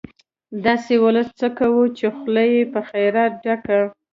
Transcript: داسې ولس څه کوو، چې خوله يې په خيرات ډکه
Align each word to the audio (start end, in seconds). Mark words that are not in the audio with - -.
داسې 0.65 0.93
ولس 1.05 1.29
څه 1.39 1.47
کوو، 1.59 1.83
چې 1.97 2.05
خوله 2.17 2.43
يې 2.53 2.61
په 2.73 2.79
خيرات 2.89 3.33
ډکه 3.43 3.79